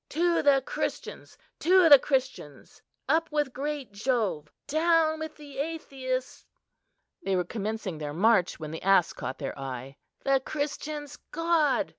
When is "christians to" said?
0.65-1.87